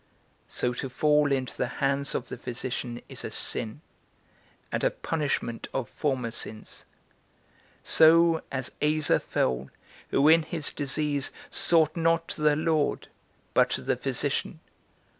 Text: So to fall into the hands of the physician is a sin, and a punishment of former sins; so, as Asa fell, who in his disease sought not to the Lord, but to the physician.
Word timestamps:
So 0.47 0.73
to 0.73 0.89
fall 0.89 1.31
into 1.31 1.55
the 1.55 1.67
hands 1.77 2.15
of 2.15 2.27
the 2.29 2.35
physician 2.39 3.03
is 3.07 3.23
a 3.23 3.29
sin, 3.29 3.81
and 4.71 4.83
a 4.83 4.89
punishment 4.89 5.67
of 5.75 5.87
former 5.87 6.31
sins; 6.31 6.85
so, 7.83 8.41
as 8.51 8.71
Asa 8.81 9.19
fell, 9.19 9.69
who 10.09 10.27
in 10.27 10.41
his 10.41 10.71
disease 10.71 11.31
sought 11.51 11.95
not 11.95 12.27
to 12.29 12.41
the 12.41 12.55
Lord, 12.55 13.09
but 13.53 13.69
to 13.77 13.83
the 13.83 13.95
physician. 13.95 14.59